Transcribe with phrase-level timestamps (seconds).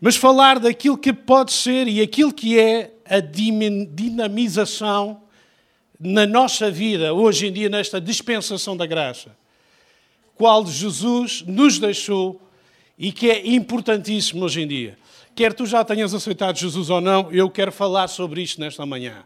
[0.00, 5.22] mas falar daquilo que pode ser e aquilo que é a dinamização
[5.98, 9.36] na nossa vida, hoje em dia, nesta dispensação da graça,
[10.36, 12.40] qual Jesus nos deixou
[12.96, 14.96] e que é importantíssimo hoje em dia.
[15.34, 19.24] Quer tu já tenhas aceitado Jesus ou não, eu quero falar sobre isto nesta manhã.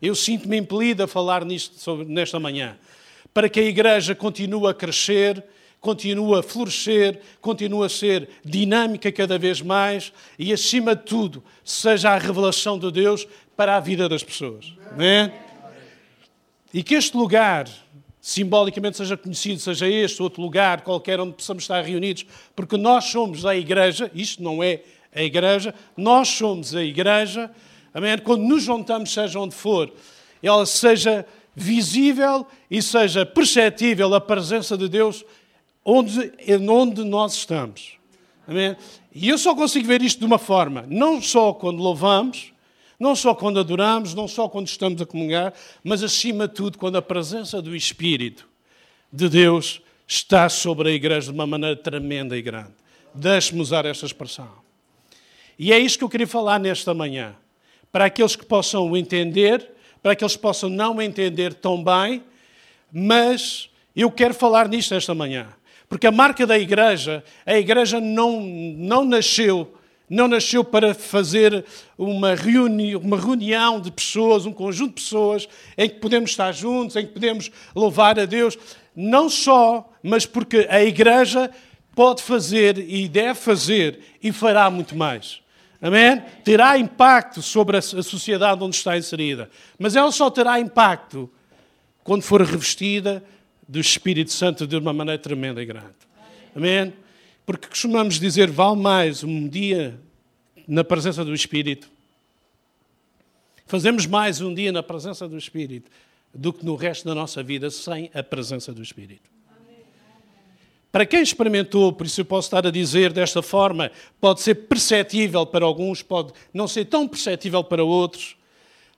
[0.00, 2.76] Eu sinto-me impelido a falar nisto nesta manhã,
[3.32, 5.42] para que a igreja continue a crescer
[5.80, 12.10] continua a florescer, continua a ser dinâmica cada vez mais e, acima de tudo, seja
[12.10, 14.72] a revelação de Deus para a vida das pessoas.
[14.90, 15.32] Amém?
[16.72, 17.68] E que este lugar,
[18.20, 23.46] simbolicamente, seja conhecido, seja este, outro lugar, qualquer onde possamos estar reunidos, porque nós somos
[23.46, 24.82] a igreja, isto não é
[25.14, 27.50] a igreja, nós somos a igreja,
[27.92, 28.16] amém?
[28.18, 29.92] Quando nos juntamos, seja onde for,
[30.42, 35.24] ela seja visível e seja perceptível a presença de Deus
[35.84, 36.32] onde,
[36.68, 37.98] onde nós estamos.
[38.46, 38.76] Amém?
[39.14, 42.52] E eu só consigo ver isto de uma forma, não só quando louvamos,
[42.98, 46.96] não só quando adoramos, não só quando estamos a comungar, mas acima de tudo quando
[46.96, 48.46] a presença do Espírito
[49.12, 52.72] de Deus está sobre a igreja de uma maneira tremenda e grande.
[53.14, 54.50] Deixe-me usar esta expressão.
[55.58, 57.34] E é isto que eu queria falar nesta manhã.
[57.90, 59.70] Para aqueles que possam entender,
[60.02, 62.22] para aqueles que possam não entender tão bem,
[62.92, 65.48] mas eu quero falar nisto esta manhã.
[65.90, 69.74] Porque a marca da igreja, a igreja não, não nasceu
[70.10, 71.64] não nasceu para fazer
[71.96, 76.96] uma, reuni uma reunião de pessoas, um conjunto de pessoas em que podemos estar juntos,
[76.96, 78.58] em que podemos louvar a Deus.
[78.94, 81.48] Não só, mas porque a igreja
[81.94, 85.40] pode fazer e deve fazer e fará muito mais.
[85.80, 86.20] Amém?
[86.42, 89.48] Terá impacto sobre a sociedade onde está inserida.
[89.78, 91.30] Mas ela só terá impacto
[92.02, 93.22] quando for revestida
[93.70, 95.94] do Espírito Santo de uma maneira tremenda e grande.
[96.56, 96.92] Amém?
[97.46, 99.96] Porque costumamos dizer, vale mais um dia
[100.66, 101.88] na presença do Espírito.
[103.66, 105.88] Fazemos mais um dia na presença do Espírito
[106.34, 109.30] do que no resto da nossa vida sem a presença do Espírito.
[110.90, 115.46] Para quem experimentou, por isso eu posso estar a dizer desta forma, pode ser perceptível
[115.46, 118.36] para alguns, pode não ser tão perceptível para outros,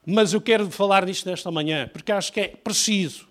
[0.06, 3.30] mas eu quero falar nisto nesta manhã, porque acho que é preciso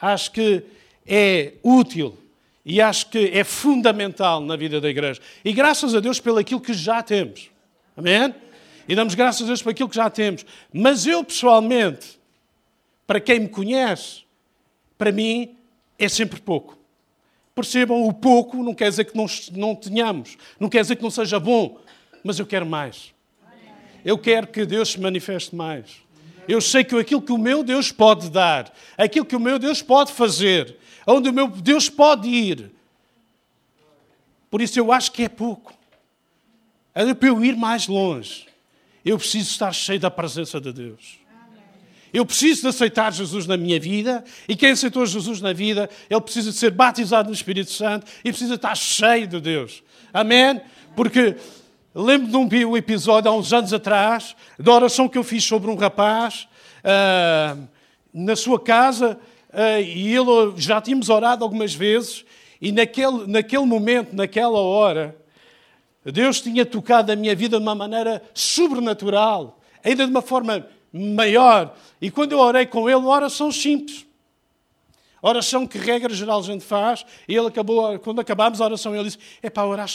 [0.00, 0.62] acho que
[1.06, 2.16] é útil
[2.64, 5.20] e acho que é fundamental na vida da igreja.
[5.44, 7.50] E graças a Deus pelo aquilo que já temos.
[7.96, 8.34] Amém?
[8.86, 10.44] E damos graças a Deus por aquilo que já temos.
[10.72, 12.18] Mas eu, pessoalmente,
[13.06, 14.22] para quem me conhece,
[14.96, 15.56] para mim
[15.98, 16.78] é sempre pouco.
[17.54, 21.10] Percebam, o pouco não quer dizer que não, não tenhamos, não quer dizer que não
[21.10, 21.78] seja bom,
[22.22, 23.12] mas eu quero mais.
[24.04, 26.02] Eu quero que Deus se manifeste mais.
[26.48, 29.82] Eu sei que aquilo que o meu Deus pode dar, aquilo que o meu Deus
[29.82, 32.70] pode fazer, onde o meu Deus pode ir.
[34.50, 35.74] Por isso eu acho que é pouco.
[36.94, 38.46] É para eu ir mais longe.
[39.04, 41.18] Eu preciso estar cheio da presença de Deus.
[42.12, 46.20] Eu preciso de aceitar Jesus na minha vida, e quem aceitou Jesus na vida, ele
[46.22, 49.82] precisa de ser batizado no Espírito Santo e precisa estar cheio de Deus.
[50.12, 50.60] Amém?
[50.96, 51.36] Porque
[52.00, 55.74] Lembro de um episódio há uns anos atrás, da oração que eu fiz sobre um
[55.74, 56.46] rapaz
[56.84, 57.68] uh,
[58.14, 62.24] na sua casa, uh, e ele já tínhamos orado algumas vezes,
[62.60, 65.16] e naquele, naquele momento, naquela hora,
[66.04, 71.74] Deus tinha tocado a minha vida de uma maneira sobrenatural, ainda de uma forma maior.
[72.00, 74.06] E quando eu orei com ele, uma oração simples.
[75.20, 77.04] Oração que, regra geral, a gente faz.
[77.26, 79.90] E ele acabou, quando acabámos a oração, ele disse: É para orar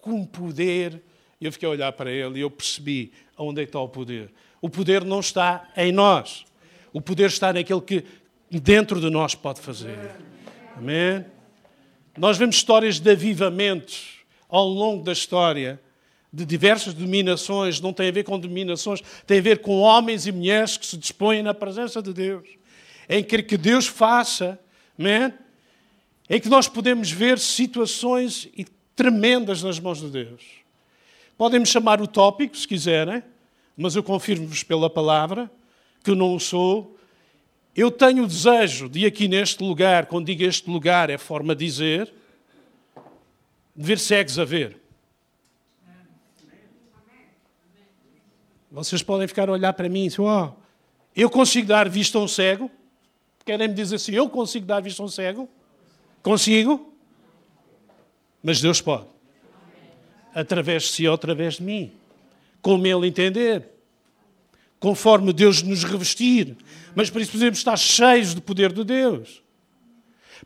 [0.00, 1.02] com poder
[1.46, 4.30] eu fiquei a olhar para ele e eu percebi onde é está o poder.
[4.60, 6.44] O poder não está em nós.
[6.92, 8.04] O poder está naquele que
[8.50, 9.98] dentro de nós pode fazer.
[10.76, 11.24] Amém?
[12.16, 15.80] Nós vemos histórias de avivamentos ao longo da história
[16.32, 20.32] de diversas dominações, não tem a ver com dominações, tem a ver com homens e
[20.32, 22.48] mulheres que se dispõem na presença de Deus,
[23.08, 24.58] em que Deus faça,
[24.98, 25.32] amém?
[26.28, 28.48] em que nós podemos ver situações
[28.96, 30.63] tremendas nas mãos de Deus.
[31.36, 33.22] Podem me chamar utópico, se quiserem,
[33.76, 35.50] mas eu confirmo-vos pela palavra
[36.02, 36.96] que eu não o sou.
[37.74, 41.64] Eu tenho o desejo de aqui neste lugar, quando digo este lugar, é forma de
[41.64, 42.12] dizer,
[43.74, 44.78] de ver cegos a ver.
[48.70, 50.52] Vocês podem ficar a olhar para mim e dizer, oh,
[51.16, 52.70] eu consigo dar vista a um cego?
[53.44, 55.48] Querem me dizer assim, eu consigo dar vista a um cego?
[56.22, 56.92] Consigo?
[58.42, 59.13] Mas Deus pode
[60.34, 61.92] através de si ou através de mim,
[62.60, 63.68] como ele entender,
[64.80, 66.56] conforme Deus nos revestir.
[66.94, 69.42] Mas por isso podemos estar cheios do poder de Deus,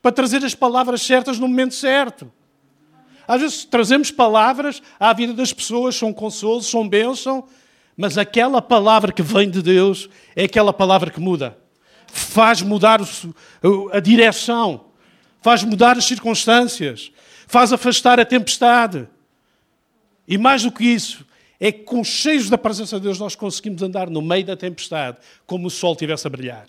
[0.02, 2.30] para trazer as palavras certas no momento certo.
[3.26, 7.46] Às vezes trazemos palavras à vida das pessoas, são consolo, são bênção,
[7.96, 11.58] mas aquela palavra que vem de Deus é aquela palavra que muda.
[12.06, 13.00] Faz mudar
[13.92, 14.84] a direção,
[15.42, 17.10] faz mudar as circunstâncias,
[17.46, 19.06] faz afastar a tempestade.
[20.28, 21.26] E mais do que isso,
[21.58, 25.16] é que com cheios da presença de Deus nós conseguimos andar no meio da tempestade
[25.46, 26.66] como o sol estivesse a brilhar.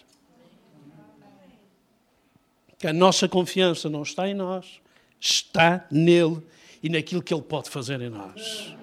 [2.78, 4.80] Que a nossa confiança não está em nós,
[5.20, 6.42] está nele
[6.82, 8.74] e naquilo que ele pode fazer em nós.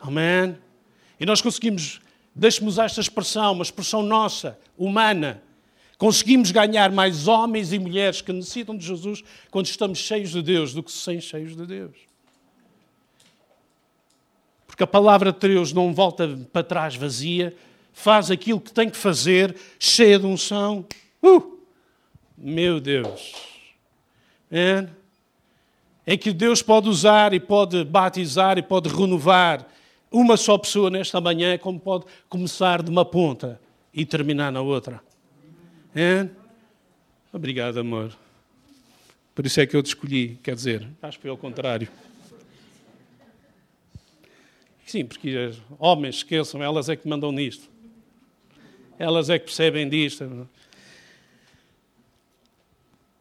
[0.00, 0.58] Amém?
[1.20, 2.00] E nós conseguimos,
[2.34, 5.40] deixe-me usar esta expressão, uma expressão nossa, humana,
[5.96, 10.74] conseguimos ganhar mais homens e mulheres que necessitam de Jesus quando estamos cheios de Deus
[10.74, 12.07] do que sem cheios de Deus.
[14.78, 17.52] Porque a palavra de Deus não volta para trás vazia,
[17.92, 20.86] faz aquilo que tem que fazer, cheia de unção.
[21.20, 21.58] Uh!
[22.36, 23.34] Meu Deus!
[24.48, 24.86] É?
[26.06, 29.66] é que Deus pode usar e pode batizar e pode renovar
[30.12, 33.60] uma só pessoa nesta manhã, como pode começar de uma ponta
[33.92, 35.00] e terminar na outra.
[35.92, 36.28] É?
[37.32, 38.16] Obrigado, amor.
[39.34, 41.88] Por isso é que eu te escolhi, quer dizer, acho que foi ao contrário.
[44.88, 47.68] Sim, porque homens, esqueçam, elas é que mandam nisto.
[48.98, 50.48] Elas é que percebem disto.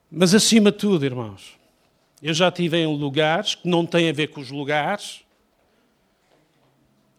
[0.10, 1.58] Mas acima de tudo, irmãos,
[2.24, 5.26] eu já estive em lugares que não têm a ver com os lugares,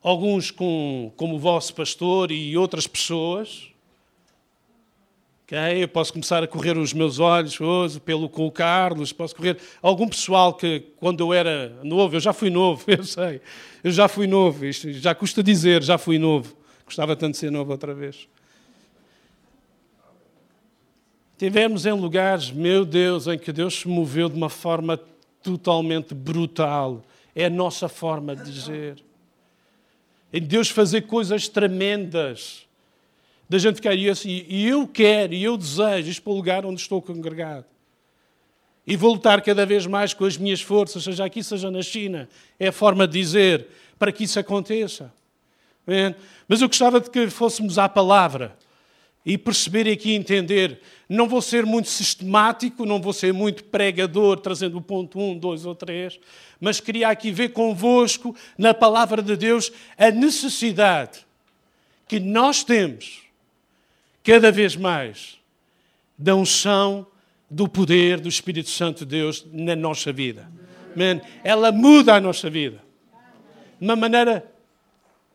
[0.02, 3.68] alguns com, como o vosso pastor e outras pessoas.
[5.48, 5.82] Okay?
[5.82, 9.56] Eu posso começar a correr os meus olhos hoje pelo com o Carlos, posso correr
[9.80, 13.40] algum pessoal que quando eu era novo, eu já fui novo, eu sei,
[13.82, 16.54] eu já fui novo, isto já custa dizer, já fui novo.
[16.84, 18.28] Gostava tanto de ser novo outra vez.
[21.38, 25.00] Tivemos em lugares, meu Deus, em que Deus se moveu de uma forma
[25.42, 27.02] totalmente brutal.
[27.34, 29.02] É a nossa forma de dizer
[30.30, 32.67] em Deus fazer coisas tremendas,
[33.48, 36.66] da gente ficar e assim, e eu quero, e eu desejo isto para o lugar
[36.66, 37.64] onde estou congregado.
[38.86, 42.28] E vou lutar cada vez mais com as minhas forças, seja aqui, seja na China.
[42.58, 43.66] É a forma de dizer
[43.98, 45.12] para que isso aconteça.
[46.46, 48.56] Mas eu gostava de que fôssemos à palavra
[49.24, 50.80] e perceber aqui entender.
[51.06, 55.66] Não vou ser muito sistemático, não vou ser muito pregador, trazendo o ponto 1, 2
[55.66, 56.18] ou 3,
[56.58, 61.26] mas queria aqui ver convosco, na palavra de Deus, a necessidade
[62.06, 63.27] que nós temos,
[64.28, 65.38] cada vez mais,
[66.18, 67.06] da unção,
[67.48, 70.46] do poder do Espírito Santo de Deus na nossa vida.
[70.94, 71.22] Amen.
[71.42, 72.82] Ela muda a nossa vida
[73.80, 74.46] de uma maneira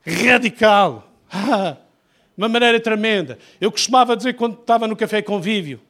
[0.06, 1.12] radical.
[2.38, 3.40] uma maneira tremenda.
[3.60, 5.81] Eu costumava dizer quando estava no café convívio,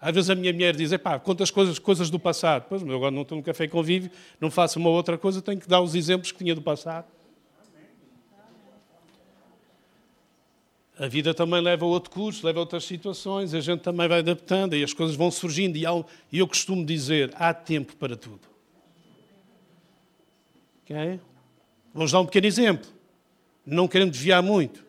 [0.00, 2.64] às vezes a minha mulher diz, pá, conta as coisas, coisas do passado.
[2.68, 4.10] Pois, eu agora não estou no café convívio,
[4.40, 7.06] não faço uma outra coisa, tenho que dar os exemplos que tinha do passado.
[11.02, 14.20] A vida também leva a outro curso, leva a outras situações, a gente também vai
[14.20, 15.76] adaptando e as coisas vão surgindo.
[15.76, 18.42] E eu costumo dizer, há tempo para tudo.
[20.84, 21.18] Ok?
[21.92, 22.88] Vamos dar um pequeno exemplo.
[23.66, 24.84] Não querendo desviar muito.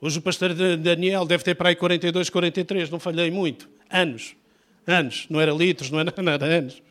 [0.00, 3.68] Hoje o pastor Daniel deve ter para aí 42, 43, não falhei muito.
[3.90, 4.34] Anos.
[4.86, 5.26] Anos.
[5.28, 6.82] Não era litros, não era nada, anos.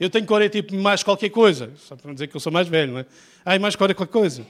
[0.00, 1.70] Eu tenho 40 e mais qualquer coisa.
[1.76, 3.06] Só para não dizer que eu sou mais velho, não é?
[3.44, 4.46] Ai, mais qualquer coisa.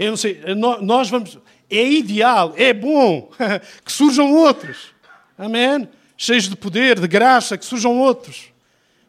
[0.00, 0.40] Eu não sei.
[0.80, 1.38] Nós vamos.
[1.68, 3.30] É ideal, é bom
[3.84, 4.94] que surjam outros.
[5.38, 5.86] Amém?
[6.16, 8.46] Cheios de poder, de graça, que surjam outros.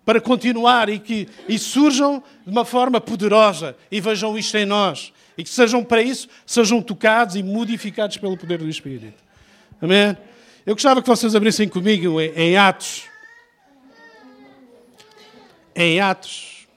[0.05, 5.13] Para continuar e que e surjam de uma forma poderosa e vejam isto em nós
[5.37, 9.23] e que sejam para isso, sejam tocados e modificados pelo poder do Espírito.
[9.81, 10.17] Amém?
[10.65, 13.03] Eu gostava que vocês abrissem comigo em Atos.
[15.73, 16.67] Em Atos,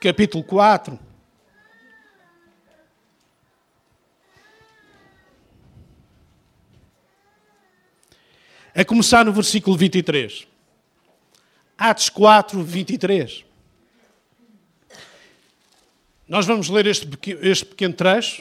[0.00, 1.09] capítulo 4.
[8.80, 10.46] A começar no versículo 23.
[11.76, 13.44] Atos 4, 23.
[16.26, 17.06] Nós vamos ler este,
[17.42, 18.40] este pequeno trecho.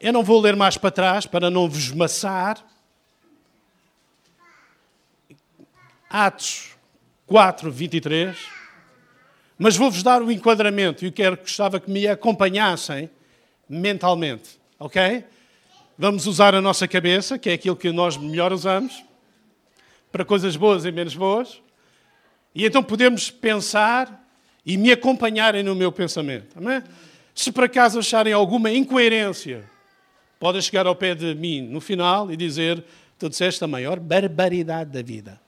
[0.00, 2.66] Eu não vou ler mais para trás para não vos maçar.
[6.08, 6.70] Atos
[7.26, 8.38] 4, 23.
[9.58, 13.10] Mas vou-vos dar o enquadramento e quero, gostava que me acompanhassem
[13.68, 15.22] mentalmente, ok?
[15.98, 19.04] Vamos usar a nossa cabeça, que é aquilo que nós melhor usamos,
[20.10, 21.60] para coisas boas e menos boas.
[22.54, 24.26] E então podemos pensar
[24.64, 26.56] e me acompanharem no meu pensamento.
[26.56, 26.82] Amém?
[27.34, 29.68] Se por acaso acharem alguma incoerência,
[30.38, 32.84] podem chegar ao pé de mim no final e dizer:
[33.18, 35.40] Tu disseste a maior barbaridade da vida.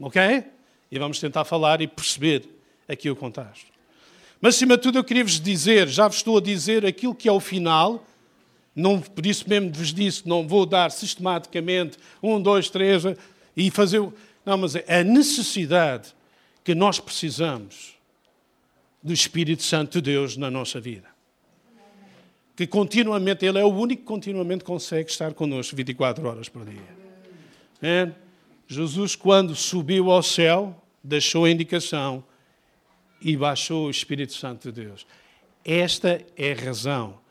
[0.00, 0.44] Ok?
[0.90, 2.48] E vamos tentar falar e perceber
[2.88, 3.66] aqui o contexto.
[4.40, 7.28] Mas, acima de tudo, eu queria vos dizer, já vos estou a dizer aquilo que
[7.28, 8.04] é o final,
[8.74, 13.02] não, por isso mesmo vos disse, não vou dar sistematicamente um, dois, três
[13.56, 14.00] e fazer.
[14.44, 16.14] Não, mas é a necessidade
[16.64, 17.94] que nós precisamos
[19.02, 21.08] do Espírito Santo de Deus na nossa vida.
[22.56, 27.02] Que continuamente, Ele é o único que continuamente consegue estar connosco 24 horas por dia.
[27.82, 28.10] É?
[28.68, 32.24] Jesus, quando subiu ao céu, deixou a indicação
[33.20, 35.06] e baixou o Espírito Santo de Deus.
[35.64, 37.21] Esta é a razão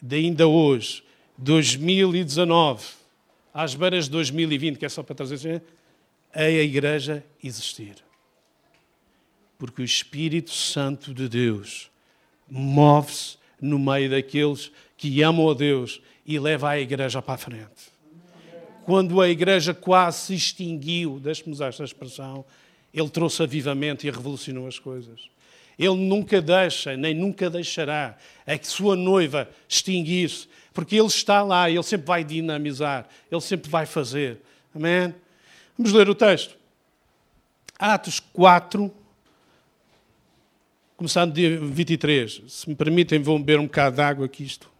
[0.00, 1.02] de ainda hoje,
[1.36, 2.84] 2019,
[3.52, 5.62] às beiras de 2020, que é só para trazer
[6.32, 7.96] a igreja existir.
[9.58, 11.90] Porque o Espírito Santo de Deus
[12.48, 17.90] move-se no meio daqueles que amam a Deus e leva a igreja para a frente.
[18.84, 22.44] Quando a igreja quase se extinguiu, deixe-me usar esta expressão,
[22.92, 25.28] ele trouxe avivamento e revolucionou as coisas.
[25.80, 28.14] Ele nunca deixa, nem nunca deixará
[28.46, 33.86] a sua noiva extinguir-se, porque Ele está lá, Ele sempre vai dinamizar, Ele sempre vai
[33.86, 34.42] fazer.
[34.74, 35.14] Amém?
[35.78, 36.54] Vamos ler o texto.
[37.78, 38.92] Atos 4,
[40.98, 42.42] começando dia 23.
[42.46, 44.70] Se me permitem, vou beber um bocado de água aqui isto.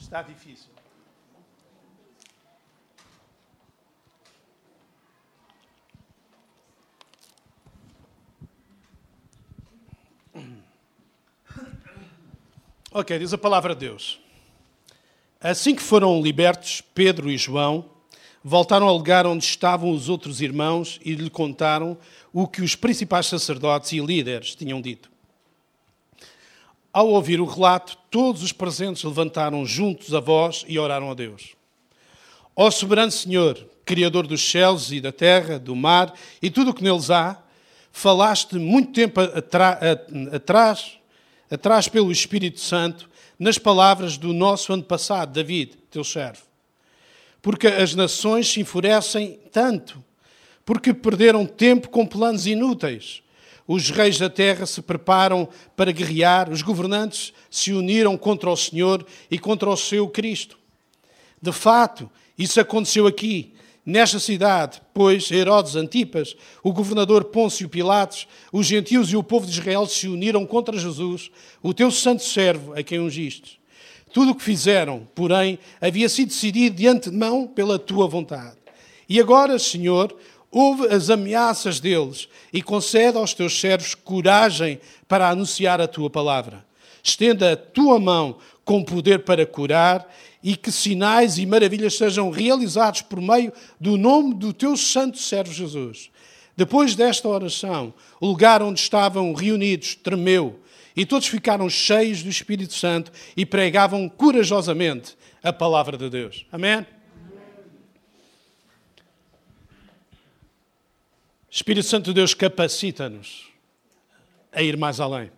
[0.00, 0.71] Está difícil.
[12.94, 14.20] Ok, diz a palavra de Deus.
[15.40, 17.86] Assim que foram libertos, Pedro e João
[18.44, 21.96] voltaram ao lugar onde estavam os outros irmãos e lhe contaram
[22.34, 25.10] o que os principais sacerdotes e líderes tinham dito.
[26.92, 31.54] Ao ouvir o relato, todos os presentes levantaram juntos a voz e oraram a Deus.
[32.54, 36.84] Ó soberano Senhor, Criador dos céus e da terra, do mar e tudo o que
[36.84, 37.42] neles há,
[37.90, 40.98] falaste muito tempo atrás
[41.52, 46.42] atrás pelo Espírito Santo, nas palavras do nosso antepassado, David, teu servo.
[47.42, 50.02] Porque as nações se enfurecem tanto,
[50.64, 53.22] porque perderam tempo com planos inúteis.
[53.66, 59.04] Os reis da terra se preparam para guerrear, os governantes se uniram contra o Senhor
[59.30, 60.58] e contra o seu Cristo.
[61.40, 63.52] De fato, isso aconteceu aqui,
[63.84, 69.52] Nesta cidade, pois, Herodes Antipas, o governador Pôncio Pilatos, os gentios e o povo de
[69.52, 73.60] Israel se uniram contra Jesus, o teu santo servo, a quem ungiste.
[74.12, 78.56] Tudo o que fizeram, porém, havia sido decidido de antemão pela tua vontade.
[79.08, 80.16] E agora, Senhor,
[80.48, 86.64] ouve as ameaças deles e concede aos teus servos coragem para anunciar a tua palavra.
[87.02, 90.06] Estenda a tua mão com poder para curar
[90.42, 95.52] e que sinais e maravilhas sejam realizados por meio do nome do teu santo servo
[95.52, 96.10] Jesus.
[96.56, 100.60] Depois desta oração, o lugar onde estavam reunidos tremeu
[100.94, 106.44] e todos ficaram cheios do Espírito Santo e pregavam corajosamente a palavra de Deus.
[106.52, 106.86] Amém?
[111.50, 113.50] Espírito Santo de Deus capacita-nos
[114.50, 115.30] a ir mais além.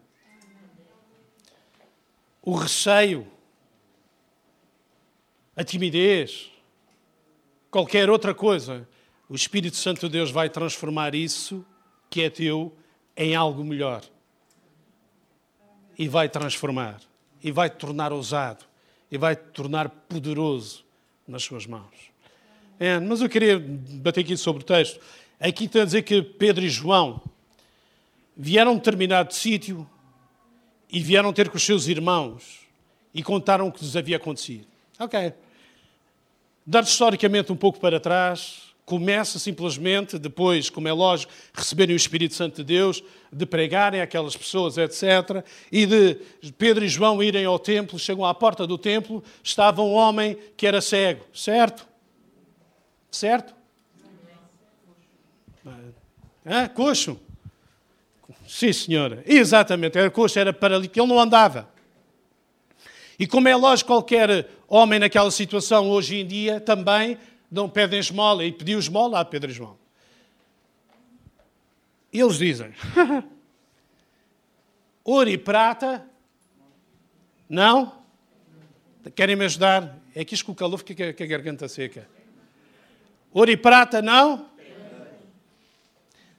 [2.43, 3.27] O receio
[5.57, 6.51] a timidez,
[7.71, 8.89] qualquer outra coisa,
[9.29, 11.65] o Espírito Santo de Deus vai transformar isso
[12.11, 12.75] que é teu
[13.17, 14.03] em algo melhor.
[15.97, 17.01] E vai transformar,
[17.43, 18.65] e vai te tornar ousado,
[19.11, 20.85] e vai te tornar poderoso
[21.27, 22.13] nas suas mãos.
[22.79, 25.01] É, mas eu queria bater aqui sobre o texto.
[25.39, 27.23] Aqui está a dizer que Pedro e João
[28.37, 29.89] vieram a determinado sítio
[30.91, 32.67] e vieram ter com os seus irmãos
[33.15, 34.67] e contaram o que lhes havia acontecido.
[34.99, 35.33] Ok
[36.67, 42.35] dar historicamente um pouco para trás, começa simplesmente, depois, como é lógico, receberem o Espírito
[42.35, 43.03] Santo de Deus,
[43.33, 45.45] de pregarem aquelas pessoas, etc.
[45.73, 46.19] E de
[46.59, 50.67] Pedro e João irem ao templo, chegam à porta do templo, estava um homem que
[50.67, 51.87] era cego, certo?
[53.11, 53.55] Certo?
[56.75, 57.19] Coxo?
[58.47, 59.23] Sim, senhora.
[59.27, 61.74] Exatamente, era coxo, era paralítico, ele não andava.
[63.19, 67.19] E como é lógico, qualquer homem naquela situação hoje em dia também
[67.51, 69.79] não pedem esmola e pediu esmola a Pedro e João.
[72.13, 72.73] Eles dizem:
[75.05, 76.05] ouro e prata,
[77.49, 77.93] não?
[79.15, 79.99] Querem me ajudar?
[80.15, 82.09] É que isto com o calor fica com a garganta seca.
[83.33, 84.49] Ouro e prata, não?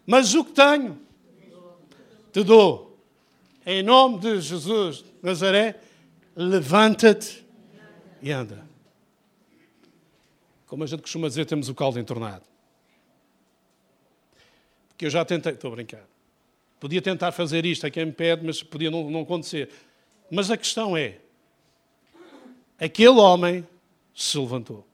[0.06, 1.00] Mas o que tenho,
[2.32, 2.98] te dou.
[3.66, 5.80] Em nome de Jesus Nazaré,
[6.36, 7.46] levanta-te
[8.22, 8.66] e anda.
[10.66, 12.44] Como a gente costuma dizer, temos o caldo entornado.
[14.98, 16.06] que eu já tentei, estou a brincar.
[16.80, 19.70] Podia tentar fazer isto a quem me pede, mas podia não, não acontecer.
[20.30, 21.20] Mas a questão é:
[22.80, 23.68] aquele homem
[24.14, 24.86] se levantou.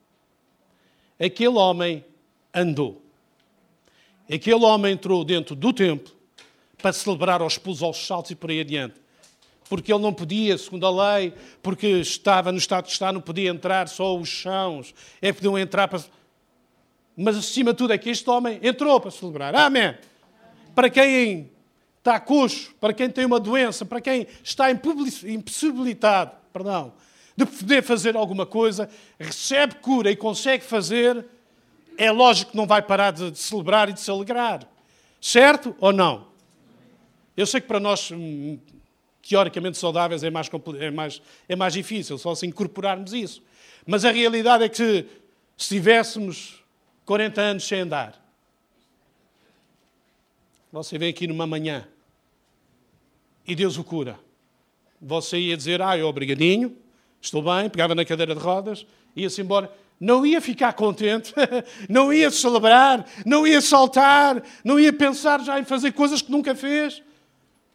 [1.19, 2.03] Aquele homem
[2.53, 3.01] andou.
[4.31, 6.13] Aquele homem entrou dentro do templo
[6.77, 8.95] para celebrar aos pulos, aos saltos e por aí adiante.
[9.71, 13.49] Porque ele não podia, segundo a lei, porque estava no estado de estar, não podia
[13.49, 14.93] entrar só os chãos.
[15.21, 16.03] É podiam entrar para.
[17.15, 19.55] Mas acima de tudo é que este homem entrou para celebrar.
[19.55, 19.95] Amém.
[20.75, 21.49] Para quem
[21.99, 26.91] está coxo, para quem tem uma doença, para quem está impossibilitado, perdão,
[27.37, 31.25] de poder fazer alguma coisa, recebe cura e consegue fazer,
[31.97, 34.67] é lógico que não vai parar de celebrar e de se alegrar.
[35.21, 36.27] Certo ou não?
[37.37, 38.59] Eu sei que para nós, hum,
[39.21, 40.49] teoricamente saudáveis, é mais,
[40.79, 43.41] é mais, é mais difícil, só se incorporarmos isso.
[43.85, 45.07] Mas a realidade é que
[45.57, 46.63] se tivéssemos
[47.05, 48.19] 40 anos sem andar,
[50.71, 51.87] você vem aqui numa manhã
[53.45, 54.17] e Deus o cura.
[55.01, 56.77] Você ia dizer, ah, eu obrigadinho,
[57.21, 58.85] estou bem, pegava na cadeira de rodas,
[59.15, 59.71] ia-se embora.
[59.99, 61.33] Não ia ficar contente,
[61.89, 66.55] não ia celebrar, não ia saltar, não ia pensar já em fazer coisas que nunca
[66.55, 67.03] fez.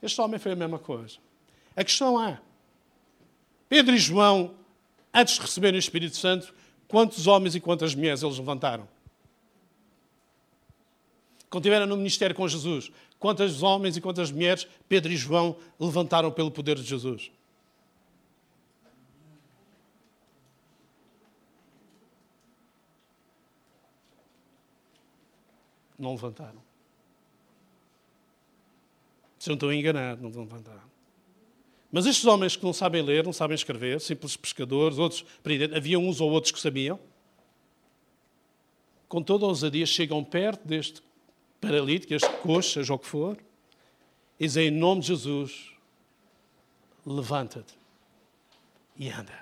[0.03, 1.19] Este homem foi a mesma coisa.
[1.77, 2.41] A questão é:
[3.69, 4.55] Pedro e João,
[5.13, 6.55] antes de receberem o Espírito Santo,
[6.89, 8.89] quantos homens e quantas mulheres eles levantaram?
[11.51, 16.33] Quando estiveram no ministério com Jesus, quantos homens e quantas mulheres Pedro e João levantaram
[16.33, 17.31] pelo poder de Jesus?
[25.99, 26.63] Não levantaram.
[29.39, 30.96] Se não estou enganado, não levantaram.
[31.97, 35.25] Mas estes homens que não sabem ler, não sabem escrever, simples pescadores, outros,
[35.75, 37.01] havia uns ou outros que sabiam,
[39.09, 41.01] com toda a ousadia chegam perto deste
[41.59, 43.39] paralítico, este coxo, seja o que for,
[44.39, 45.71] e dizem, em nome de Jesus,
[47.07, 47.73] levanta-te
[48.99, 49.33] e anda.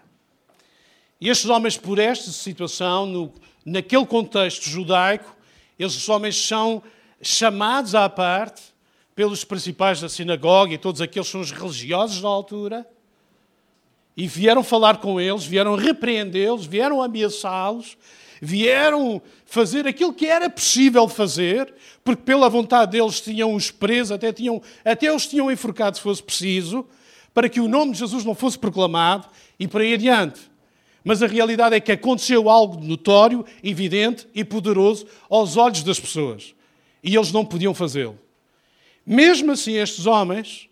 [1.20, 3.34] E estes homens, por esta situação, no,
[3.66, 5.36] naquele contexto judaico,
[5.76, 6.84] estes homens são
[7.20, 8.73] chamados à parte
[9.14, 12.86] pelos principais da sinagoga e todos aqueles que são os religiosos da altura,
[14.16, 17.96] e vieram falar com eles, vieram repreendê-los, vieram ameaçá-los,
[18.40, 21.72] vieram fazer aquilo que era possível fazer,
[22.04, 26.22] porque pela vontade deles tinham os presos, até, tinham, até os tinham enforcado se fosse
[26.22, 26.86] preciso,
[27.32, 29.26] para que o nome de Jesus não fosse proclamado
[29.58, 30.40] e por aí adiante.
[31.02, 36.54] Mas a realidade é que aconteceu algo notório, evidente e poderoso aos olhos das pessoas.
[37.02, 38.18] E eles não podiam fazê-lo.
[39.06, 40.68] Mesmo assim, estes homens,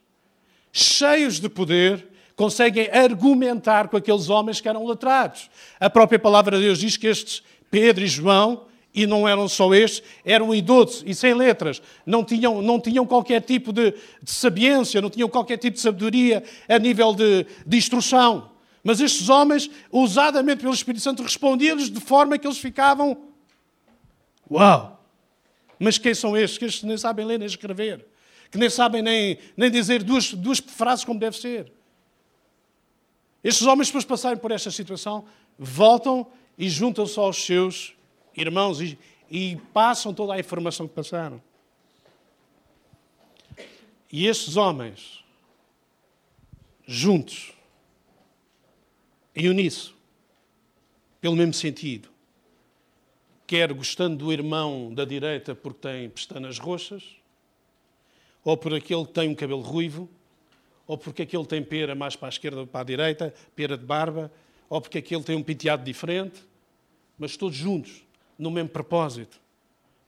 [0.72, 5.50] cheios de poder, conseguem argumentar com aqueles homens que eram letrados.
[5.78, 9.72] A própria palavra de Deus diz que estes Pedro e João, e não eram só
[9.74, 13.92] estes, eram idosos e sem letras, não tinham, não tinham qualquer tipo de,
[14.22, 18.50] de sabiência, não tinham qualquer tipo de sabedoria a nível de, de instrução.
[18.84, 23.16] Mas estes homens, usadamente pelo Espírito Santo, respondiam-lhes de forma que eles ficavam.
[24.50, 25.00] Uau!
[25.78, 26.58] Mas quem são estes?
[26.58, 28.04] Que estes nem sabem ler nem escrever,
[28.52, 31.72] que nem sabem nem, nem dizer duas, duas frases como deve ser.
[33.42, 35.24] Estes homens, depois de passarem por esta situação,
[35.58, 37.94] voltam e juntam-se aos seus
[38.36, 38.98] irmãos e,
[39.30, 41.42] e passam toda a informação que passaram.
[44.12, 45.24] E estes homens,
[46.86, 47.54] juntos,
[49.34, 49.96] em uníssono,
[51.22, 52.10] pelo mesmo sentido,
[53.46, 57.21] quer gostando do irmão da direita porque tem pestanas roxas,
[58.44, 60.08] ou por aquele que tem um cabelo ruivo,
[60.86, 63.84] ou porque aquele tem pera mais para a esquerda ou para a direita, pera de
[63.84, 64.32] barba,
[64.68, 66.42] ou porque aquele tem um penteado diferente,
[67.18, 68.04] mas todos juntos,
[68.38, 69.40] no mesmo propósito.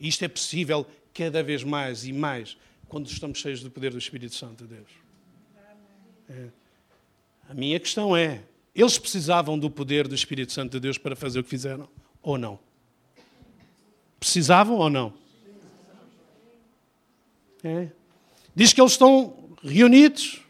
[0.01, 2.57] E isto é possível cada vez mais e mais
[2.89, 4.91] quando estamos cheios do poder do Espírito Santo de Deus.
[6.29, 6.49] É.
[7.49, 8.43] A minha questão é:
[8.75, 11.89] eles precisavam do poder do Espírito Santo de Deus para fazer o que fizeram
[12.23, 12.59] ou não?
[14.19, 15.13] Precisavam ou não?
[17.63, 17.89] É.
[18.55, 20.41] Diz que eles estão reunidos,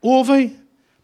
[0.00, 0.56] ouvem,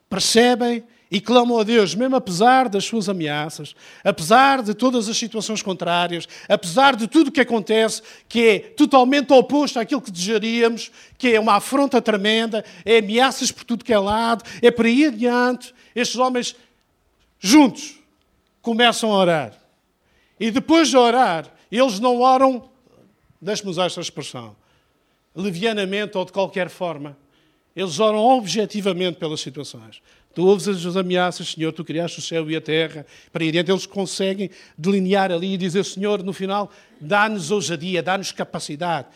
[0.09, 5.63] percebem e clamam a Deus, mesmo apesar das suas ameaças, apesar de todas as situações
[5.63, 11.35] contrárias, apesar de tudo o que acontece, que é totalmente oposto àquilo que desejaríamos, que
[11.35, 15.75] é uma afronta tremenda, é ameaças por tudo que é lado, é por aí adiante.
[15.95, 16.55] Estes homens,
[17.39, 17.99] juntos,
[18.61, 19.53] começam a orar.
[20.39, 22.69] E depois de orar, eles não oram,
[23.41, 24.55] deixe-me usar esta expressão,
[25.39, 27.17] levianamente ou de qualquer forma.
[27.75, 30.03] Eles oram objetivamente pelas situações.
[30.35, 33.07] Tu ouves as ameaças, Senhor, tu criaste o céu e a terra.
[33.33, 36.71] Para ir adiante, eles conseguem delinear ali e dizer, Senhor, no final,
[37.01, 39.09] dá-nos ousadia, dá-nos capacidade.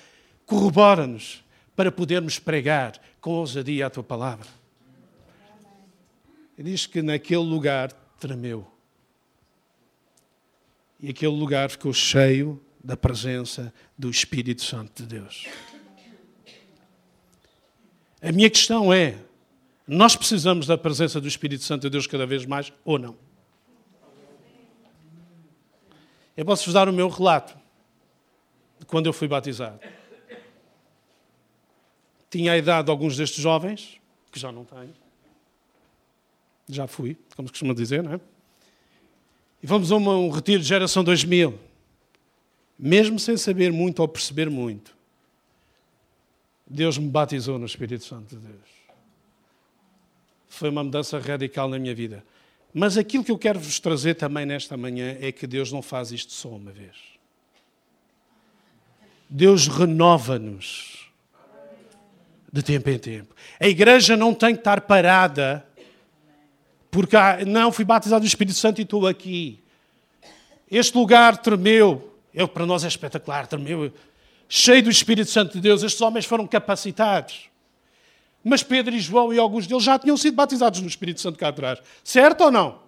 [0.46, 1.42] corrobora-nos
[1.74, 4.46] para podermos pregar com ousadia a tua palavra.
[6.56, 8.66] E diz que naquele lugar tremeu.
[11.00, 15.46] E aquele lugar ficou cheio da presença do Espírito Santo de Deus.
[18.22, 19.18] A minha questão é:
[19.86, 23.16] nós precisamos da presença do Espírito Santo de Deus cada vez mais ou não?
[26.36, 27.58] Eu posso-vos dar o meu relato
[28.78, 29.80] de quando eu fui batizado.
[32.30, 34.94] Tinha a idade de alguns destes jovens, que já não tenho.
[36.68, 38.20] Já fui, como se costuma dizer, não é?
[39.62, 41.58] E vamos a um retiro de geração 2000.
[42.78, 44.96] Mesmo sem saber muito ou perceber muito,
[46.72, 48.70] Deus me batizou no Espírito Santo de Deus.
[50.48, 52.24] Foi uma mudança radical na minha vida.
[52.72, 56.10] Mas aquilo que eu quero vos trazer também nesta manhã é que Deus não faz
[56.10, 56.96] isto só uma vez.
[59.28, 61.10] Deus renova-nos
[62.50, 63.34] de tempo em tempo.
[63.60, 65.66] A igreja não tem que estar parada
[66.90, 69.62] porque ah, não fui batizado no Espírito Santo e estou aqui.
[70.70, 72.16] Este lugar tremeu.
[72.32, 73.92] Eu, para nós é espetacular, tremeu.
[74.54, 77.48] Cheio do Espírito Santo de Deus, estes homens foram capacitados.
[78.44, 81.48] Mas Pedro e João e alguns deles já tinham sido batizados no Espírito Santo cá
[81.48, 81.78] atrás.
[82.04, 82.80] Certo ou não?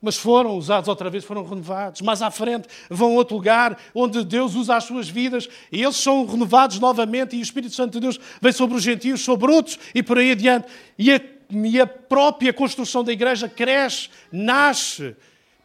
[0.00, 2.00] Mas foram usados outra vez, foram renovados.
[2.00, 5.96] Mais à frente vão a outro lugar onde Deus usa as suas vidas e eles
[5.96, 9.78] são renovados novamente e o Espírito Santo de Deus vem sobre os gentios, sobre outros
[9.94, 10.68] e por aí adiante.
[10.98, 15.14] E a, e a própria construção da igreja cresce, nasce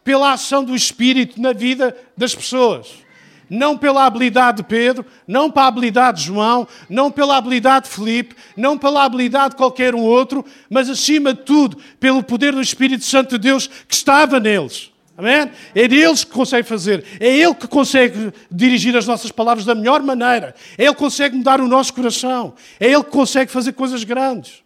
[0.03, 3.06] pela ação do Espírito na vida das pessoas
[3.49, 8.35] não pela habilidade de Pedro, não pela habilidade de João, não pela habilidade de Filipe,
[8.55, 13.03] não pela habilidade de qualquer um outro, mas acima de tudo pelo poder do Espírito
[13.03, 14.91] Santo de Deus que estava neles.
[15.17, 15.51] Amém?
[15.73, 20.03] É eles que consegue fazer, é Ele que consegue dirigir as nossas palavras da melhor
[20.03, 24.03] maneira, é Ele que consegue mudar o nosso coração, é Ele que consegue fazer coisas
[24.03, 24.63] grandes.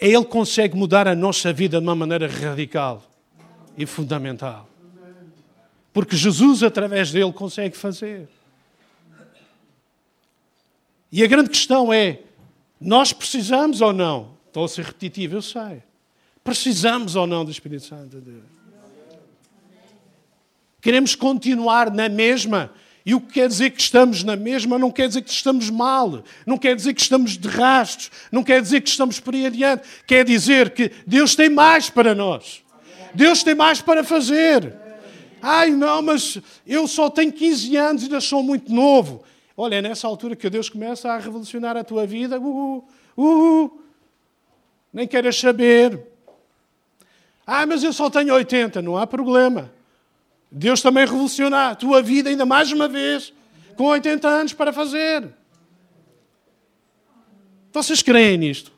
[0.00, 3.02] É Ele que consegue mudar a nossa vida de uma maneira radical
[3.76, 4.68] e fundamental.
[5.96, 8.28] Porque Jesus, através dele, consegue fazer.
[11.10, 12.20] E a grande questão é:
[12.78, 14.36] nós precisamos ou não?
[14.46, 15.82] Estou a ser repetitivo, eu sei.
[16.44, 18.44] Precisamos ou não do Espírito Santo de Deus?
[20.82, 22.70] Queremos continuar na mesma.
[23.02, 26.22] E o que quer dizer que estamos na mesma não quer dizer que estamos mal,
[26.44, 29.82] não quer dizer que estamos de rastros, não quer dizer que estamos por aí adiante.
[30.06, 32.62] Quer dizer que Deus tem mais para nós.
[33.14, 34.84] Deus tem mais para fazer.
[35.48, 39.22] Ai, não, mas eu só tenho 15 anos e ainda sou muito novo.
[39.56, 42.40] Olha, é nessa altura que Deus começa a revolucionar a tua vida.
[42.40, 42.84] Uh,
[43.16, 43.80] uh, uh,
[44.92, 46.04] nem queres saber.
[47.46, 48.82] Ah, mas eu só tenho 80.
[48.82, 49.70] Não há problema.
[50.50, 53.32] Deus também revoluciona a tua vida ainda mais uma vez,
[53.76, 55.28] com 80 anos para fazer.
[57.72, 58.72] Vocês creem nisto?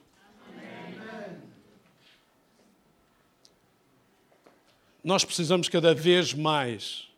[5.09, 7.09] Nós precisamos cada vez mais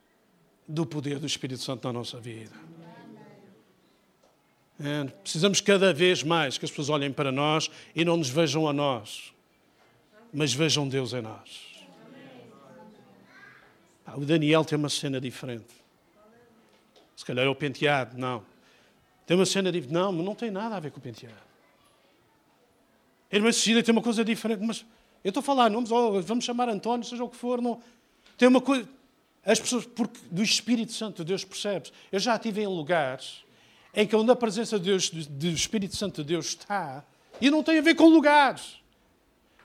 [0.69, 2.55] do poder do Espírito Santo na nossa vida.
[4.79, 8.69] É, precisamos cada vez mais que as pessoas olhem para nós e não nos vejam
[8.69, 9.35] a nós,
[10.33, 11.69] mas vejam Deus em nós.
[14.07, 15.75] Ah, o Daniel tem uma cena diferente.
[17.17, 18.45] Se calhar é o penteado, não.
[19.27, 19.93] Tem uma cena diferente.
[19.93, 21.35] Não, não tem nada a ver com o penteado.
[23.33, 24.87] A irmã Cecília tem uma coisa diferente, mas
[25.23, 27.61] eu estou a falar nomes, oh, vamos chamar António, seja o que for.
[27.61, 27.81] Não.
[28.39, 28.89] Tem uma coisa.
[29.45, 31.93] As pessoas, porque do Espírito Santo de Deus percebes.
[32.11, 33.45] Eu já estive em lugares
[33.95, 37.05] em que onde a presença de Deus, do Espírito Santo de Deus está,
[37.41, 38.80] e não tem a ver com lugares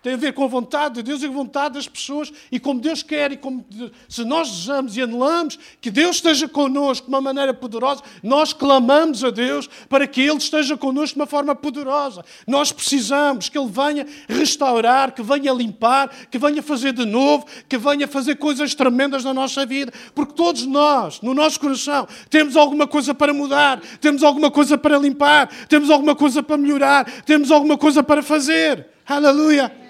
[0.06, 2.80] tem a ver com a vontade de Deus e a vontade das pessoas e como
[2.80, 3.66] Deus quer e como
[4.08, 9.24] se nós desejamos e anelamos que Deus esteja connosco de uma maneira poderosa, nós clamamos
[9.24, 12.24] a Deus para que Ele esteja connosco de uma forma poderosa.
[12.46, 17.76] Nós precisamos que Ele venha restaurar, que venha limpar, que venha fazer de novo, que
[17.76, 22.86] venha fazer coisas tremendas na nossa vida, porque todos nós, no nosso coração, temos alguma
[22.86, 27.76] coisa para mudar, temos alguma coisa para limpar, temos alguma coisa para melhorar, temos alguma
[27.76, 28.86] coisa para fazer.
[29.04, 29.86] Aleluia!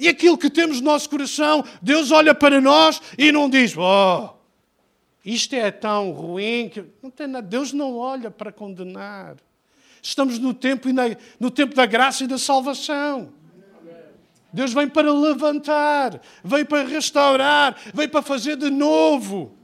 [0.00, 4.30] E aquilo que temos no nosso coração, Deus olha para nós e não diz: Oh,
[5.22, 6.82] isto é tão ruim que.
[7.02, 7.46] Não tem nada.
[7.46, 9.36] Deus não olha para condenar.
[10.02, 10.88] Estamos no tempo,
[11.38, 13.30] no tempo da graça e da salvação.
[14.50, 19.54] Deus vem para levantar, vem para restaurar, vem para fazer de novo.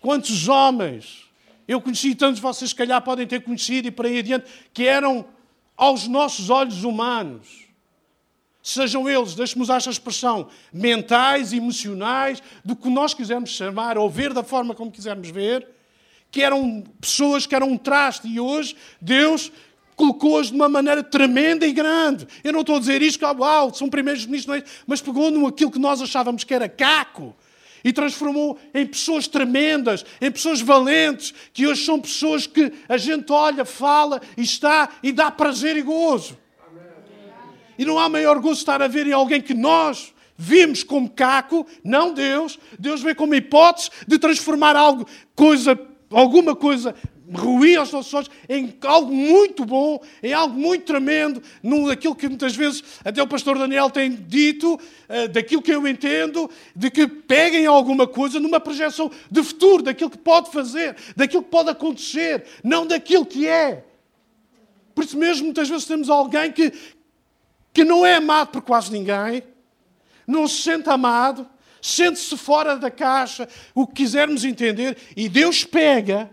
[0.00, 1.30] Quantos homens
[1.68, 5.26] eu conheci, tantos vocês, se calhar, podem ter conhecido e por aí adiante, que eram
[5.80, 7.70] aos nossos olhos humanos,
[8.62, 14.34] Sejam eles, deixe-me usar esta expressão, mentais, emocionais, do que nós quisermos chamar ou ver
[14.34, 15.66] da forma como quisermos ver,
[16.30, 19.50] que eram pessoas que eram um traste e hoje Deus
[19.96, 22.28] colocou-as de uma maneira tremenda e grande.
[22.44, 25.46] Eu não estou a dizer isto, que, ah, uau, são primeiros ministros, mas pegou no
[25.46, 27.34] aquilo que nós achávamos que era caco
[27.84, 33.32] e transformou em pessoas tremendas, em pessoas valentes, que hoje são pessoas que a gente
[33.32, 36.38] olha, fala e está e dá prazer e gozo.
[37.78, 41.66] E não há maior gozo estar a ver em alguém que nós vimos como caco,
[41.84, 42.58] não Deus.
[42.78, 45.78] Deus vê como hipótese de transformar algo, coisa,
[46.10, 46.94] alguma coisa
[47.32, 52.54] ruim aos nossos olhos em algo muito bom, em algo muito tremendo, naquilo que muitas
[52.56, 57.66] vezes até o pastor Daniel tem dito, uh, daquilo que eu entendo, de que peguem
[57.66, 62.86] alguma coisa numa projeção de futuro, daquilo que pode fazer, daquilo que pode acontecer, não
[62.86, 63.84] daquilo que é.
[64.94, 66.72] Por isso mesmo, muitas vezes temos alguém que,
[67.72, 69.42] que não é amado por quase ninguém,
[70.26, 71.48] não se sente amado,
[71.80, 76.30] sente-se fora da caixa, o que quisermos entender, e Deus pega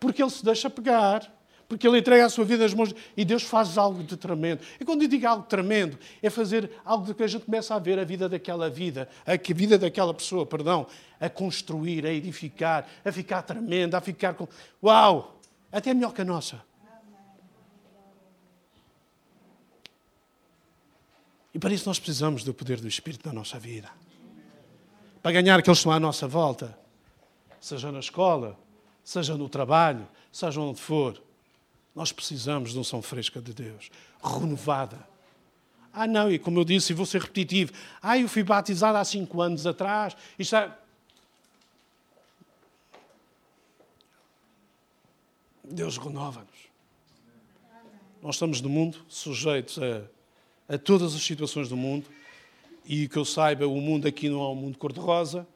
[0.00, 1.30] porque ele se deixa pegar,
[1.68, 4.60] porque ele entrega a sua vida às mãos e Deus faz algo de tremendo.
[4.80, 7.78] E quando eu digo algo tremendo, é fazer algo de que a gente começa a
[7.78, 10.86] ver a vida daquela vida, a vida daquela pessoa, perdão,
[11.20, 14.48] a construir, a edificar, a ficar tremenda, a ficar com.
[14.82, 15.38] Uau!
[15.70, 16.60] Até melhor que a nossa.
[21.54, 23.90] E para isso nós precisamos do poder do Espírito na nossa vida.
[25.22, 26.76] Para ganhar aqueles que estão à nossa volta,
[27.60, 28.58] seja na escola,
[29.10, 31.20] seja no trabalho, seja onde for,
[31.96, 33.90] nós precisamos de unção fresca de Deus,
[34.22, 35.04] renovada.
[35.92, 39.04] Ah, não, e como eu disse, e vou ser repetitivo, ah, eu fui batizado há
[39.04, 40.72] cinco anos atrás, isto é...
[45.64, 46.70] Deus renova-nos.
[48.22, 52.06] Nós estamos no mundo sujeitos a, a todas as situações do mundo,
[52.84, 55.48] e que eu saiba, o mundo aqui não é um mundo cor-de-rosa,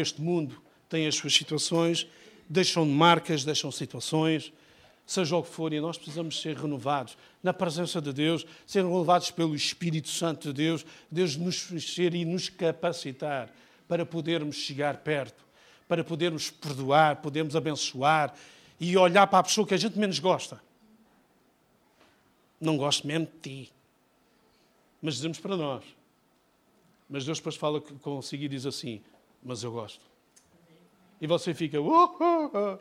[0.00, 2.06] este mundo tem as suas situações,
[2.50, 4.52] deixam marcas, deixam situações,
[5.06, 9.30] seja o que for, e nós precisamos ser renovados na presença de Deus, ser renovados
[9.30, 13.48] pelo Espírito Santo de Deus, Deus nos encher e nos capacitar
[13.86, 15.44] para podermos chegar perto,
[15.86, 18.34] para podermos perdoar, podermos abençoar
[18.80, 20.60] e olhar para a pessoa que a gente menos gosta.
[22.60, 23.72] Não gosto mesmo de ti.
[25.00, 25.84] Mas dizemos para nós.
[27.08, 29.00] Mas Deus depois fala consigo e diz assim:
[29.42, 30.10] Mas eu gosto.
[31.20, 31.80] E você fica.
[31.80, 32.78] Uh, uh, uh.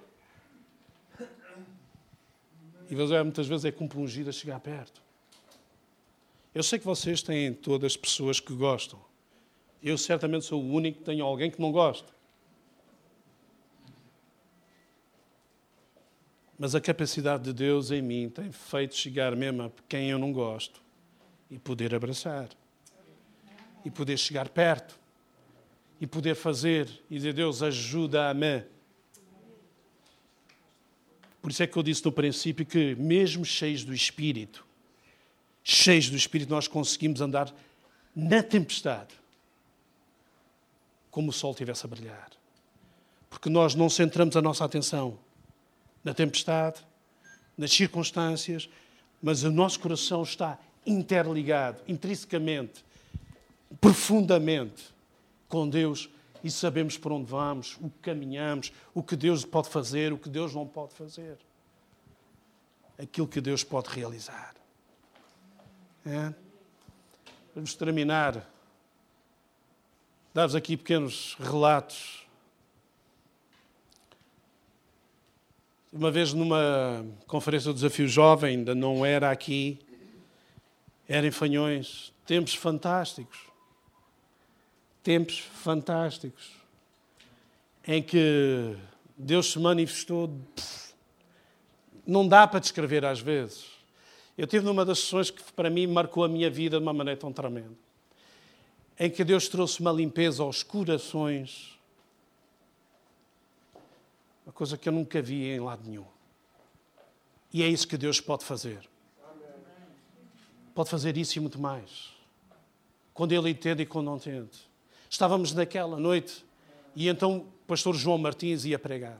[2.90, 5.02] E você muitas vezes é compungido a chegar perto.
[6.56, 9.00] Eu sei que vocês têm todas pessoas que gostam.
[9.84, 12.12] Eu certamente sou o único que tenho alguém que não gosta.
[16.58, 20.34] Mas a capacidade de Deus em mim tem feito chegar mesmo a quem eu não
[20.34, 20.82] gosto
[21.50, 22.50] e poder abraçar
[23.86, 24.99] e poder chegar perto
[26.00, 28.64] e poder fazer e dizer: Deus, ajuda-me.
[31.42, 34.66] Por isso é que eu disse no princípio que, mesmo cheios do Espírito,
[35.64, 37.54] cheios do Espírito, nós conseguimos andar
[38.16, 39.14] na tempestade,
[41.10, 42.30] como o sol estivesse a brilhar.
[43.30, 45.18] Porque nós não centramos a nossa atenção
[46.04, 46.82] na tempestade,
[47.58, 48.70] nas circunstâncias,
[49.22, 52.84] mas o nosso coração está interligado, intrinsecamente,
[53.80, 54.99] profundamente
[55.50, 56.10] com Deus
[56.44, 60.30] e sabemos por onde vamos, o que caminhamos, o que Deus pode fazer, o que
[60.30, 61.38] Deus não pode fazer.
[62.98, 64.56] Aquilo que Deus pode realizar.
[66.06, 66.34] É?
[67.54, 68.50] Vamos terminar.
[70.34, 72.26] Dar-vos aqui pequenos relatos.
[75.92, 79.80] Uma vez numa conferência do Desafio Jovem, ainda não era aqui,
[81.08, 83.49] era em Fanhões, tempos fantásticos
[85.04, 86.60] tempos fantásticos
[87.92, 88.76] em que
[89.18, 90.32] Deus se manifestou.
[92.06, 93.66] Não dá para descrever às vezes.
[94.38, 97.20] Eu tive numa das sessões que para mim marcou a minha vida de uma maneira
[97.20, 97.76] tão tremenda,
[98.98, 101.78] em que Deus trouxe uma limpeza aos corações,
[104.46, 106.06] uma coisa que eu nunca vi em lado nenhum.
[107.52, 108.88] E é isso que Deus pode fazer.
[110.74, 112.14] Pode fazer isso e muito mais.
[113.14, 114.69] Quando Ele entende e quando não entende.
[115.10, 116.46] Estávamos naquela noite
[116.96, 119.20] e então o pastor João Martins ia pregar.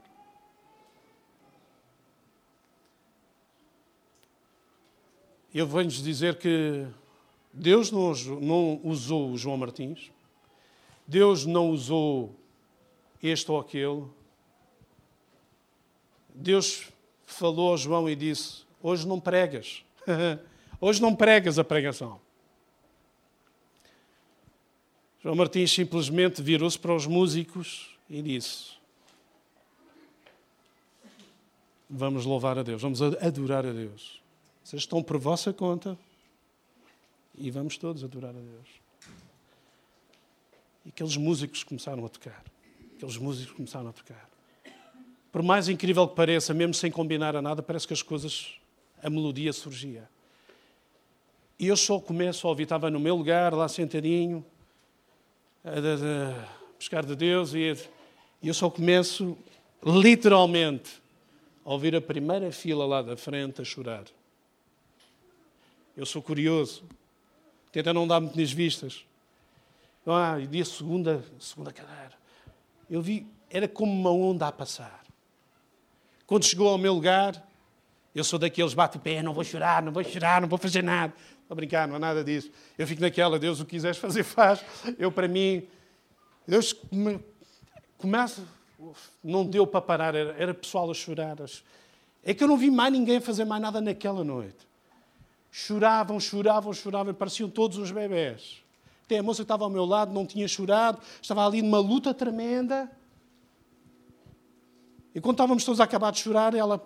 [5.52, 6.86] Eu venho-vos dizer que
[7.52, 10.12] Deus não, não usou o João Martins,
[11.08, 12.36] Deus não usou
[13.22, 14.06] este ou aquele.
[16.36, 16.88] Deus
[17.26, 19.84] falou a João e disse: Hoje não pregas.
[20.80, 22.22] Hoje não pregas a pregação.
[25.22, 28.72] João Martins simplesmente virou-se para os músicos e disse:
[31.90, 34.22] Vamos louvar a Deus, vamos adorar a Deus.
[34.64, 35.98] Vocês estão por vossa conta
[37.38, 38.68] e vamos todos adorar a Deus.
[40.86, 42.44] E aqueles músicos começaram a tocar.
[42.96, 44.30] Aqueles músicos começaram a tocar.
[45.32, 48.54] Por mais incrível que pareça, mesmo sem combinar a nada, parece que as coisas,
[49.04, 50.10] a melodia surgia.
[51.60, 54.46] E eu só começo a ouvir, estava no meu lugar, lá sentadinho,
[55.64, 57.76] a, a buscar de Deus, e
[58.42, 59.38] eu só começo,
[59.84, 61.02] literalmente,
[61.66, 64.06] a ouvir a primeira fila lá da frente a chorar.
[65.96, 66.84] Eu sou curioso,
[67.72, 69.06] tenta não dar muito nas vistas.
[70.06, 72.14] Ah, e vi a segunda, segunda cadeira.
[72.90, 75.04] Eu vi, era como uma onda a passar.
[76.26, 77.46] Quando chegou ao meu lugar,
[78.16, 80.84] eu sou daqueles bate o pé, não vou chorar, não vou chorar, não vou fazer
[80.84, 81.14] nada.
[81.50, 82.52] A brincar, não há nada disso.
[82.78, 84.64] Eu fico naquela, Deus, o que quiseres fazer, faz.
[85.00, 85.68] Eu, para mim,
[86.48, 86.76] Deus
[87.98, 88.44] começa,
[89.24, 91.38] não deu para parar, era, era pessoal a chorar.
[92.24, 94.70] É que eu não vi mais ninguém fazer mais nada naquela noite.
[95.52, 98.62] Choravam, choravam, choravam, pareciam todos uns bebés.
[99.06, 102.14] Até a moça que estava ao meu lado não tinha chorado, estava ali numa luta
[102.14, 102.92] tremenda.
[105.16, 106.80] E quando estávamos todos a acabar de chorar, ela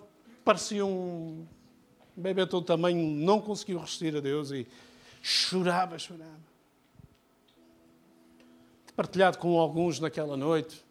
[0.45, 1.45] parecia um
[2.15, 4.67] bebê todo tamanho, não conseguiu resistir a Deus e
[5.21, 6.53] chorava, chorava.
[8.95, 10.83] Partilhado com alguns naquela noite,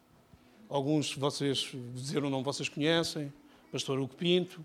[0.69, 3.31] alguns vocês dizeram não, vocês conhecem,
[3.71, 4.63] pastor Hugo Pinto,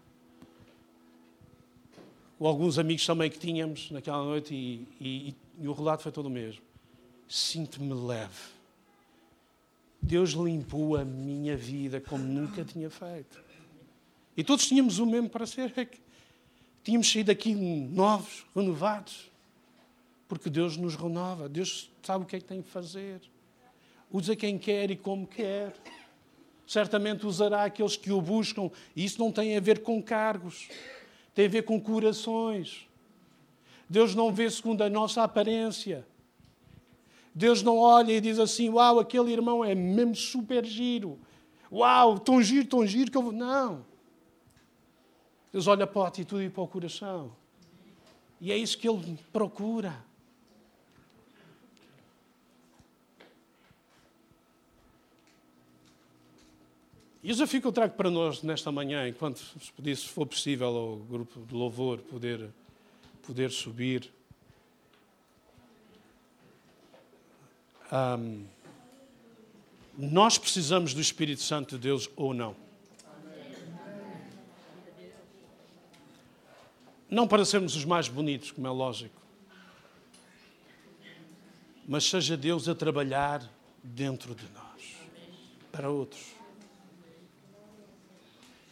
[2.39, 6.27] ou alguns amigos também que tínhamos naquela noite, e, e, e o relato foi todo
[6.27, 6.63] o mesmo.
[7.29, 8.59] Sinto-me leve.
[10.01, 13.43] Deus limpou a minha vida como nunca tinha feito.
[14.37, 15.73] E todos tínhamos o mesmo para ser.
[15.77, 15.99] É que
[16.83, 19.31] tínhamos saído daqui novos, renovados.
[20.29, 21.49] Porque Deus nos renova.
[21.49, 23.21] Deus sabe o que é que tem que fazer.
[24.11, 25.75] Usa quem quer e como quer.
[26.67, 28.71] Certamente usará aqueles que o buscam.
[28.95, 30.69] E isso não tem a ver com cargos
[31.39, 32.89] tem a ver com corações.
[33.89, 36.05] Deus não vê segundo a nossa aparência.
[37.33, 41.17] Deus não olha e diz assim: Uau, aquele irmão é mesmo super giro.
[41.71, 43.31] Uau, tão giro, tão giro que eu vou.
[43.31, 43.87] Não.
[45.53, 47.33] Deus olha para a atitude e para o coração.
[48.41, 50.07] E é isso que Ele procura.
[57.23, 60.97] E o desafio que eu trago para nós nesta manhã, enquanto se for possível ao
[60.97, 62.49] grupo de louvor poder,
[63.23, 64.11] poder subir.
[67.93, 68.45] Um,
[69.97, 72.68] nós precisamos do Espírito Santo de Deus ou não?
[77.11, 79.19] Não para sermos os mais bonitos, como é lógico,
[81.87, 83.43] mas seja Deus a trabalhar
[83.83, 84.97] dentro de nós,
[85.73, 86.39] para outros.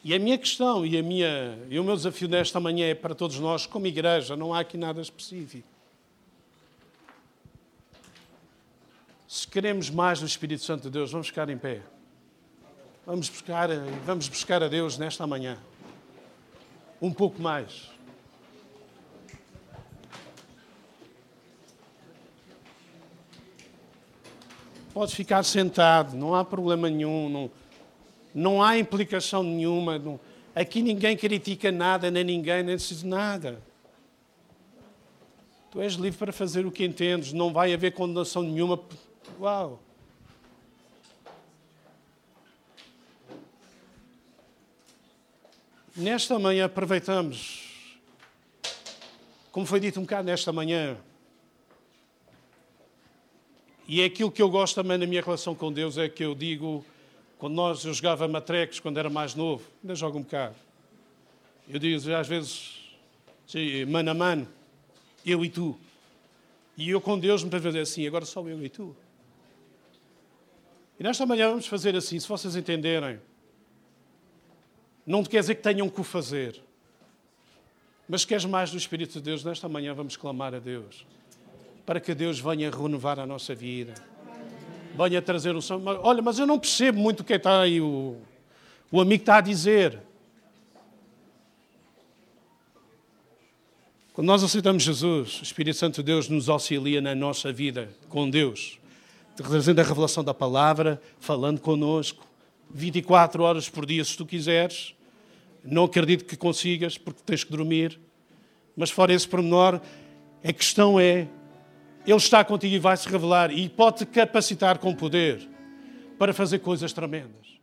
[0.04, 3.14] E a minha questão e, a minha, e o meu desafio desta manhã é para
[3.14, 5.66] todos nós, como igreja, não há aqui nada específico.
[9.26, 11.82] Se queremos mais do Espírito Santo de Deus, vamos ficar em pé.
[13.04, 13.68] Vamos buscar,
[14.04, 15.58] vamos buscar a Deus nesta manhã.
[17.00, 17.95] Um pouco mais.
[24.96, 27.28] Podes ficar sentado, não há problema nenhum.
[27.28, 27.50] Não
[28.34, 29.98] não há implicação nenhuma.
[29.98, 30.18] Não,
[30.54, 33.62] aqui ninguém critica nada, nem ninguém, nem diz nada.
[35.70, 38.80] Tu és livre para fazer o que entendes, não vai haver condenação nenhuma.
[39.38, 39.82] Uau!
[45.94, 48.00] Nesta manhã aproveitamos,
[49.52, 50.96] como foi dito um bocado nesta manhã,
[53.88, 56.34] e é aquilo que eu gosto também na minha relação com Deus, é que eu
[56.34, 56.84] digo,
[57.38, 60.56] quando nós, eu jogava matrecos quando era mais novo, ainda jogo um bocado.
[61.68, 62.80] Eu digo às vezes,
[63.88, 64.48] mano a mano,
[65.24, 65.76] eu e tu.
[66.76, 68.94] E eu com Deus muitas vezes é assim, agora só eu e tu.
[70.98, 73.20] E nesta manhã vamos fazer assim, se vocês entenderem.
[75.06, 76.60] Não quer dizer que tenham que o fazer.
[78.08, 81.06] Mas queres mais do Espírito de Deus, nesta manhã vamos clamar a Deus.
[81.86, 83.94] Para que Deus venha renovar a nossa vida
[84.96, 85.82] venha trazer o som.
[86.02, 88.16] Olha, mas eu não percebo muito o que está aí o,
[88.90, 90.00] o amigo está a dizer.
[94.12, 98.30] Quando nós aceitamos Jesus, o Espírito Santo de Deus nos auxilia na nossa vida com
[98.30, 98.78] Deus,
[99.36, 102.26] trazendo a revelação da palavra, falando conosco,
[102.70, 104.94] 24 horas por dia, se tu quiseres.
[105.62, 108.00] Não acredito que consigas, porque tens que dormir.
[108.74, 109.80] Mas fora esse pormenor,
[110.42, 111.28] a questão é
[112.06, 115.48] Ele está contigo e vai se revelar e pode te capacitar com poder
[116.18, 117.55] para fazer coisas tremendas.